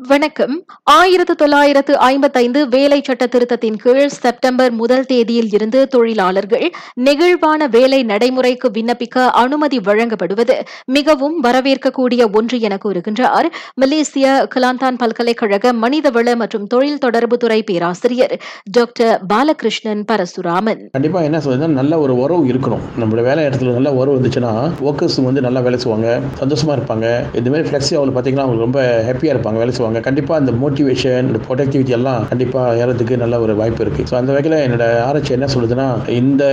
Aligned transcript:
வணக்கம். 0.00 0.64
ஆயிரத்து 0.82 1.34
தொள்ளாயிரத்து 1.34 1.98
ஐம்பத்தைந்து 1.98 2.68
வேலை 2.68 3.00
சட்ட 3.04 3.26
திருத்தத்தின் 3.26 3.76
கீழ் 3.76 4.06
செப்டம்பர் 4.06 4.72
முதல் 4.72 5.04
தேதியில் 5.04 5.48
இருந்து 5.52 5.88
தொழிலாளர்கள் 5.88 6.70
நெகிழ்வான 7.00 7.68
வேலை 7.70 8.02
நடைமுறைக்கு 8.02 8.70
விண்ணப்பிக்க 8.74 9.26
அனுமதி 9.42 9.78
வழங்கப்படுவது 9.78 10.56
மிகவும் 10.84 11.42
வரவேற்கக்கூடிய 11.42 12.30
ஒன்று 12.32 12.60
என 12.60 12.78
கூறுகின்றார். 12.84 13.48
மலேசிய 13.74 14.48
கிளாந்தான் 14.54 14.98
பல்கலைக்கழக 14.98 15.72
மனிதவள 15.72 16.36
மற்றும் 16.36 16.66
தொழில் 16.66 17.00
தொடர்புத்துறை 17.06 17.62
பேராசிரியர் 17.62 18.36
டாக்டர் 18.70 19.20
பாலகிருஷ்ணன் 19.32 20.04
பரசுராமன். 20.12 20.82
கண்டிப்பா 20.92 21.20
என்ன 21.20 21.40
சொல்றது 21.40 21.72
நல்ல 21.72 21.98
ஒரு 21.98 22.16
உறவு 22.18 22.44
இருக்கணும். 22.44 22.84
நம்மளோட 23.00 23.22
வேலை 23.22 23.44
இடத்துல 23.44 23.72
நல்ல 23.72 23.94
உறவு 23.94 24.18
இருந்துச்சுன்னா 24.18 24.70
ஒர்க்கர்ஸ் 24.82 25.18
வந்து 25.24 25.40
நல்லா 25.40 25.60
வேலை 25.60 25.78
செய்வாங்க 25.78 26.20
சந்தோஷமா 26.40 26.76
இருப்பாங்க. 26.78 27.36
இந்த 27.36 27.50
மாதிரி 27.50 27.70
ஃப்ளெக்ஸி 27.70 27.94
அவங்க 27.94 28.20
பார்த்தீங்கன்னா 28.20 28.46
அவங்க 28.48 28.62
ரொம்ப 28.68 29.02
ஹாப்பியா 29.10 29.34
இருப்பாங்க 29.36 29.64
வேலை 29.64 29.74
செய்வாங்க 29.86 30.06
கண்டிப்பாக 30.06 30.40
அந்த 30.42 30.52
மோட்டிவேஷன் 30.62 31.26
இந்த 31.30 31.40
ப்ரொடக்டிவிட்டி 31.46 31.92
எல்லாம் 31.98 32.22
கண்டிப்பாக 32.30 32.78
ஏறதுக்கு 32.82 33.14
நல்ல 33.22 33.34
ஒரு 33.44 33.52
வாய்ப்பு 33.60 33.82
இருக்கு. 33.84 34.02
ஸோ 34.10 34.14
அந்த 34.20 34.30
வகையில் 34.36 34.58
என்னோட 34.66 34.86
ஆராய்ச்சி 35.08 35.32
என்ன 35.36 35.48
சொல்லுதுன்னா 35.54 35.86
இந்த 36.20 36.44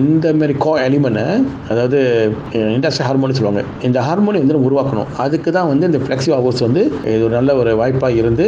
இந்த 0.00 0.26
மாதிரி 0.40 0.54
கோ 0.64 0.72
எலிமெண்ட் 0.86 1.22
அதாவது 1.72 1.98
இண்டஸ்ட்ரி 2.76 3.06
ஹார்மோனி 3.08 3.36
சொல்லுவாங்க. 3.38 3.62
இந்த 3.88 3.98
ஹார்மோனி 4.08 4.40
வந்து 4.42 4.56
நம்ம 4.56 4.68
உருவாக்கணும். 4.70 5.10
அதுக்கு 5.24 5.50
தான் 5.58 5.70
வந்து 5.72 5.88
இந்த 5.90 6.00
ஃப்ளெக்ஸி 6.04 6.32
ஹவர்ஸ் 6.36 6.64
வந்து 6.66 6.82
இது 7.14 7.22
ஒரு 7.28 7.34
நல்ல 7.38 7.50
ஒரு 7.62 7.72
வாய்ப்பாக 7.82 8.20
இருந்து 8.22 8.46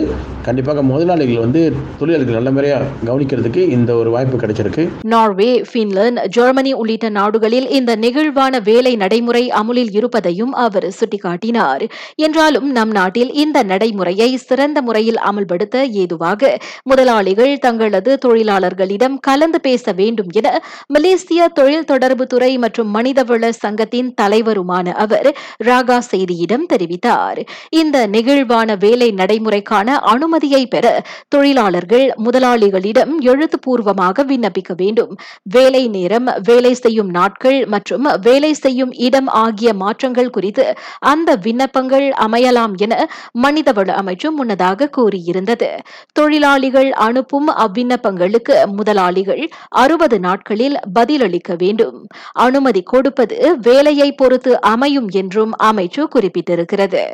கண்டிப்பாக 0.49 0.83
முதலாளிகள் 0.91 1.45
வந்து 1.47 1.63
தொழிலாளர்கள் 2.01 2.39
நல்ல 2.39 2.51
முறையாக 2.59 2.91
கவனிக்கிறதுக்கு 3.09 3.63
இந்த 3.77 3.91
ஒரு 4.01 4.11
வாய்ப்பு 4.17 4.37
கிடைச்சிருக்கு. 4.43 4.85
நார்வே 5.15 5.51
பின்லாந்து 5.73 6.27
ஜெர்மனி 6.37 6.73
உள்ளிட்ட 6.83 7.09
நாடுகளில் 7.19 7.69
இந்த 7.79 7.93
நெகிழ்வான 8.05 8.55
வேலை 8.71 8.93
நடைமுறை 9.03 9.45
அமுலில் 9.61 9.93
இருப்பதையும் 9.99 10.55
அவர் 10.65 10.89
சுட்டிக்காட்டினார். 10.99 11.85
என்றாலும் 12.27 12.69
நம் 12.79 12.95
நாட்டில் 12.99 13.33
இந்த 13.45 13.59
நடைமுறையை 13.73 14.28
சிறந்த 14.37 14.83
முறையில் 14.83 15.21
அமல்படுத்த 15.21 15.77
ஏதுவாக 15.93 16.51
முதலாளிகள் 16.83 17.59
தங்களது 17.59 18.19
தொழிலாளர்களிடம் 18.27 19.17
கலந்து 19.21 19.61
பேச 19.61 19.93
வேண்டும் 19.93 20.31
என 20.33 20.49
மலேசிய 20.87 21.49
தொழில் 21.49 21.89
தொடர்புத்துறை 21.93 22.59
மற்றும் 22.59 22.91
மனிதவள 22.91 23.51
சங்கத்தின் 23.59 24.15
தலைவருமான 24.21 24.87
அவர் 24.95 25.29
ராகா 25.65 25.99
செய்தியிடம் 26.11 26.67
தெரிவித்தார். 26.73 27.41
இந்த 27.71 28.07
நெகிழ்வான 28.07 28.77
வேலை 28.79 29.09
நடைமுறைக்கான 29.13 29.89
அனுமதியை 30.13 30.63
பெற 30.67 30.87
தொழிலாளர்கள் 31.29 32.07
முதலாளிகளிடம் 32.25 33.15
எழுத்துப்பூர்வமாக 33.21 34.25
விண்ணப்பிக்க 34.25 34.73
வேண்டும். 34.75 35.13
வேலை 35.43 35.89
நேரம் 35.89 36.29
வேலை 36.43 36.75
செய்யும் 36.75 37.11
நாட்கள் 37.11 37.67
மற்றும் 37.67 38.07
வேலை 38.21 38.53
செய்யும் 38.55 38.93
இடம் 38.93 39.27
ஆகிய 39.27 39.75
மாற்றங்கள் 39.75 40.31
குறித்து 40.31 40.65
அந்த 40.99 41.37
விண்ணப்பங்கள் 41.37 42.07
அமையலாம் 42.27 42.75
என 42.77 42.95
மனிதவள 43.41 43.89
அமைச்சர் 43.95 44.18
என்று 44.19 44.31
முன்னதாக 44.33 44.89
கூறியிருந்தது. 44.97 45.69
தொழிலாளிகள் 46.13 46.91
அனுப்பும் 46.93 47.49
அவ்விண்ணப்பங்களுக்கு 47.57 48.57
முதலாளிகள் 48.73 49.43
அறுபது 49.77 50.19
நாட்களில் 50.21 50.77
பதிலளிக்க 50.93 51.57
வேண்டும். 51.59 51.99
அனுமதி 52.39 52.83
கொடுப்பது 52.83 53.39
வேலையை 53.63 54.09
பொறுத்து 54.13 54.61
அமையும் 54.61 55.09
என்றும் 55.13 55.53
அமைச்சு 55.63 56.05
குறிப்பிட்டிருக்கிறது. 56.15 57.05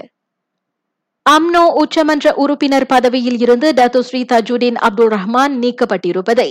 அம்னோ 1.26 1.62
உச்சமன்ற 1.82 2.30
உறுப்பினர் 2.42 2.84
பதவியில் 2.86 3.38
இருந்து 3.40 3.68
Datuk Seri 3.72 4.20
Tajuddin 4.32 4.78
Abdul 4.86 5.10
Rahman 5.14 5.54
நீக்கப்பட்டிருப்பதை 5.62 6.48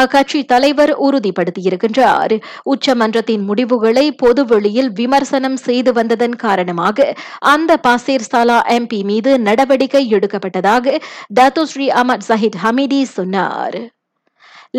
அக்கட்சி 0.00 0.40
தலைவர் 0.44 0.92
உறுதிப்படுத்தியிருக்கின்றார். 1.06 2.34
உச்சமன்றத்தின் 2.72 3.44
முடிவுகளை 3.50 4.06
பொதுவெளியில் 4.24 4.90
விமர்சனம் 5.00 5.58
செய்து 5.66 5.92
வந்ததன் 5.92 6.36
காரணமாக 6.36 7.08
அந்த 7.54 7.80
பாசீர் 7.86 8.28
சாலா 8.32 8.60
எம்பி 8.78 9.02
மீது 9.04 9.32
நடவடிக்கை 9.38 10.04
எடுக்கப்பட்டதாக 10.10 10.98
டத்துஸ்ரீ 11.40 11.88
அமர் 12.02 12.26
சஹித் 12.28 12.58
ஹமிடி 12.64 13.02
சொன்னார். 13.18 13.78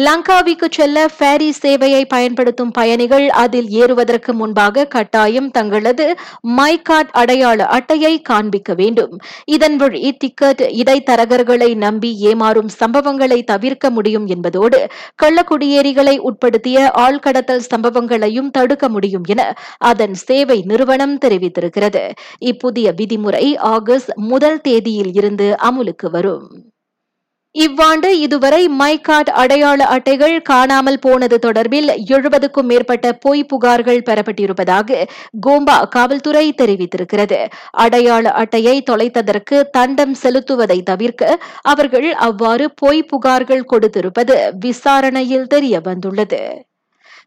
லங்காவிக்கு 0.05 0.67
செல்ல 0.69 1.05
ஃபேரி 1.13 1.49
சேவையை 1.61 2.05
பயன்படுத்தும் 2.07 2.71
பயணிகள் 2.71 3.29
அதில் 3.29 3.69
ஏறுவதற்கு 3.69 4.33
முன்பாக 4.33 4.85
கட்டாயம் 4.85 5.51
தங்களது 5.51 6.17
மை 6.41 6.81
கார்டு 6.81 7.09
அடையாள 7.11 7.65
அட்டையை 7.65 8.21
காண்பிக்க 8.21 8.73
வேண்டும். 8.73 9.17
இதன் 9.45 9.75
வழி 9.75 10.15
டிக்கெட் 10.17 10.61
இடைத்தரகர்களை 10.61 11.75
நம்பி 11.75 12.17
ஏமாறும் 12.21 12.69
சம்பவங்களை 12.79 13.43
தவிர்க்க 13.43 13.89
முடியும் 13.89 14.27
என்பதோடு 14.27 14.87
கள்ளக்குடியேறிகளை 15.23 16.17
உட்படுத்திய 16.19 16.91
ஆழ்கடத்தல் 16.93 17.67
சம்பவங்களையும் 17.75 18.49
தடுக்க 18.49 18.89
முடியும் 18.89 19.23
என 19.23 19.53
அதன் 19.77 20.13
சேவை 20.13 20.63
நிறுவனம் 20.65 21.17
தெரிவித்திருக்கிறது. 21.17 22.09
இப்புதிய 22.39 22.93
விதிமுறை 22.95 23.55
ஆகஸ்ட் 23.57 24.13
முதல் 24.15 24.61
தேதியில் 24.61 25.13
இருந்து 25.13 25.55
அமுலுக்கு 25.71 26.09
வரும். 26.09 26.56
இவ்வாண்டு 27.57 28.09
இதுவரை 28.19 28.59
மை 28.79 28.93
கார்டு 29.01 29.31
அடையாள 29.31 29.79
அட்டைகள் 29.85 30.35
காணாமல் 30.41 30.99
போனது 30.99 31.37
தொடர்பில் 31.45 31.89
எழுபதுக்கும் 32.15 32.69
மேற்பட்ட 32.71 33.13
பொய் 33.13 33.43
புகார்கள் 33.53 34.01
பெறப்பட்டிருப்பதாக 34.09 34.99
கோம்பா 35.47 35.77
காவல்துறை 35.87 36.45
தெரிவித்திருக்கிறது. 36.61 37.39
அடையாள 37.77 38.25
அட்டையை 38.33 38.75
தொலைத்ததற்கு 38.89 39.57
தண்டம் 39.71 40.15
செலுத்துவதை 40.23 40.79
தவிர்க்க 40.83 41.39
அவர்கள் 41.63 42.09
அவ்வாறு 42.27 42.67
பொய் 42.75 43.03
புகார்கள் 43.13 43.69
கொடுத்திருப்பது 43.73 44.37
விசாரணையில் 44.59 45.47
தெரிய 45.47 45.79
வந்துள்ளது. 45.79 46.41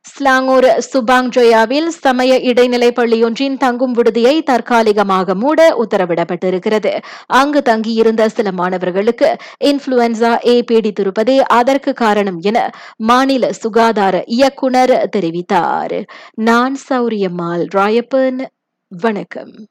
ஸ்லாங்கூர் 0.05 0.79
சுபாங் 0.79 1.29
ஜோயாவில் 1.29 1.89
சமய 1.89 2.39
இடைநிலை 2.39 2.93
பள்ளியொன்றின் 2.93 3.57
தங்கும் 3.57 3.93
விடுதியை 3.93 4.43
தற்காலிகமாக 4.43 5.35
மூட 5.35 5.77
உத்தரவிடப்பட்டிருக்கிறது. 5.85 6.99
அங்கு 7.27 7.63
தங்கியிருந்த 7.63 8.29
சில 8.29 8.53
மாணவர்களுக்கு 8.53 9.37
இன்ஃபுளுன்சா 9.65 10.47
ஏ 10.47 10.65
பீடித்திருப்பதே 10.71 11.39
அதற்கு 11.41 11.93
காரணம் 11.93 12.41
என 12.41 12.71
மாநில 12.97 13.53
சுகாதார 13.53 14.23
இயக்குனர் 14.27 15.09
தெரிவித்தார். 15.17 16.05
நான் 16.35 16.77
சௌரியம்மாள் 16.89 17.65
ராயப்பன் 17.75 18.41
வணக்கம். 18.89 19.67